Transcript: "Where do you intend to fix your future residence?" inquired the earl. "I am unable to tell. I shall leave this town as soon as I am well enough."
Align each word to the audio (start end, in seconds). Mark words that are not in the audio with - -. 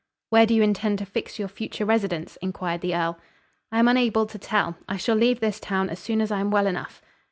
"Where 0.31 0.47
do 0.47 0.55
you 0.55 0.63
intend 0.63 0.97
to 0.97 1.05
fix 1.05 1.37
your 1.37 1.47
future 1.47 1.85
residence?" 1.85 2.35
inquired 2.41 2.81
the 2.81 2.95
earl. 2.95 3.19
"I 3.71 3.77
am 3.77 3.87
unable 3.87 4.25
to 4.25 4.39
tell. 4.39 4.75
I 4.89 4.97
shall 4.97 5.15
leave 5.15 5.41
this 5.41 5.59
town 5.59 5.91
as 5.91 5.99
soon 5.99 6.21
as 6.21 6.31
I 6.31 6.39
am 6.39 6.49
well 6.49 6.65
enough." 6.65 7.03